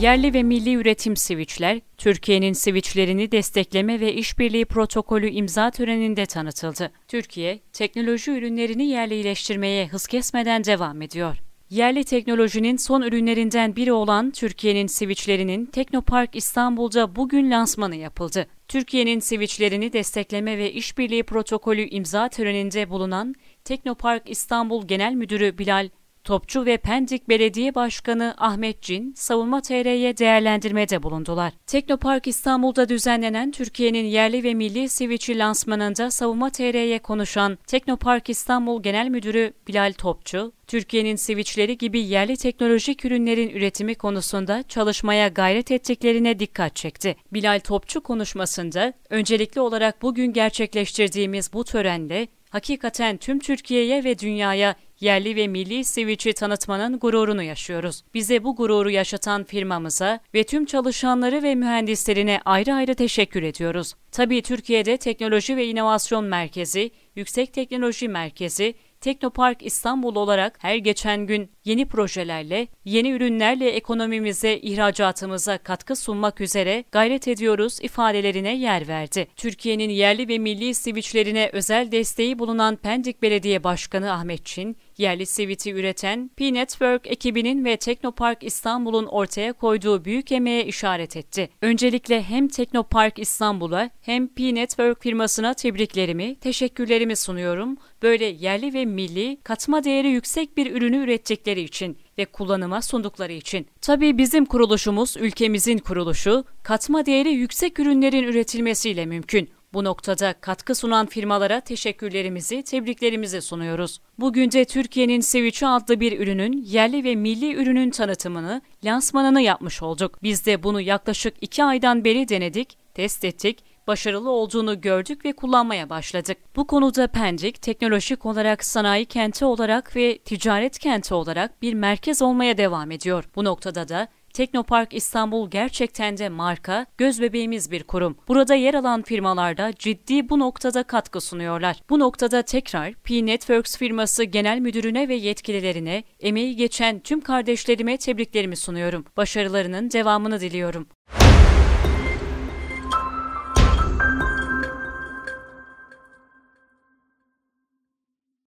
[0.00, 6.90] Yerli ve milli üretim switchler, Türkiye'nin switchlerini destekleme ve işbirliği protokolü imza töreninde tanıtıldı.
[7.08, 11.36] Türkiye, teknoloji ürünlerini yerlileştirmeye hız kesmeden devam ediyor.
[11.70, 18.46] Yerli teknolojinin son ürünlerinden biri olan Türkiye'nin switchlerinin Teknopark İstanbul'da bugün lansmanı yapıldı.
[18.68, 23.34] Türkiye'nin switchlerini destekleme ve işbirliği protokolü imza töreninde bulunan
[23.64, 25.88] Teknopark İstanbul Genel Müdürü Bilal
[26.28, 31.52] Topçu ve Pendik Belediye Başkanı Ahmet Cin, Savunma TR'ye değerlendirmede bulundular.
[31.66, 39.08] Teknopark İstanbul'da düzenlenen Türkiye'nin yerli ve milli Switch'i lansmanında Savunma TR'ye konuşan Teknopark İstanbul Genel
[39.08, 46.76] Müdürü Bilal Topçu, Türkiye'nin switchleri gibi yerli teknolojik ürünlerin üretimi konusunda çalışmaya gayret ettiklerine dikkat
[46.76, 47.16] çekti.
[47.32, 55.36] Bilal Topçu konuşmasında, öncelikli olarak bugün gerçekleştirdiğimiz bu törenle hakikaten tüm Türkiye'ye ve dünyaya yerli
[55.36, 58.04] ve milli Switch'i tanıtmanın gururunu yaşıyoruz.
[58.14, 63.94] Bize bu gururu yaşatan firmamıza ve tüm çalışanları ve mühendislerine ayrı ayrı teşekkür ediyoruz.
[64.12, 71.50] Tabii Türkiye'de Teknoloji ve İnovasyon Merkezi, Yüksek Teknoloji Merkezi, Teknopark İstanbul olarak her geçen gün
[71.68, 79.26] yeni projelerle, yeni ürünlerle ekonomimize, ihracatımıza katkı sunmak üzere gayret ediyoruz ifadelerine yer verdi.
[79.36, 85.72] Türkiye'nin yerli ve milli switchlerine özel desteği bulunan Pendik Belediye Başkanı Ahmet Çin, yerli switch'i
[85.72, 91.50] üreten P-Network ekibinin ve Teknopark İstanbul'un ortaya koyduğu büyük emeğe işaret etti.
[91.62, 97.76] Öncelikle hem Teknopark İstanbul'a hem P-Network firmasına tebriklerimi, teşekkürlerimi sunuyorum.
[98.02, 103.66] Böyle yerli ve milli, katma değeri yüksek bir ürünü ürettikleri için ve kullanıma sundukları için.
[103.80, 109.50] Tabii bizim kuruluşumuz ülkemizin kuruluşu, katma değeri yüksek ürünlerin üretilmesiyle mümkün.
[109.72, 114.00] Bu noktada katkı sunan firmalara teşekkürlerimizi, tebriklerimizi sunuyoruz.
[114.18, 120.22] Bugün de Türkiye'nin Switch'i adlı bir ürünün yerli ve milli ürünün tanıtımını, lansmanını yapmış olduk.
[120.22, 125.90] Biz de bunu yaklaşık iki aydan beri denedik, test ettik başarılı olduğunu gördük ve kullanmaya
[125.90, 126.38] başladık.
[126.56, 132.58] Bu konuda Pendik, teknolojik olarak sanayi kenti olarak ve ticaret kenti olarak bir merkez olmaya
[132.58, 133.24] devam ediyor.
[133.36, 138.16] Bu noktada da Teknopark İstanbul gerçekten de marka, göz bebeğimiz bir kurum.
[138.28, 141.76] Burada yer alan firmalarda ciddi bu noktada katkı sunuyorlar.
[141.90, 149.04] Bu noktada tekrar P-Networks firması genel müdürüne ve yetkililerine, emeği geçen tüm kardeşlerime tebriklerimi sunuyorum.
[149.16, 150.88] Başarılarının devamını diliyorum.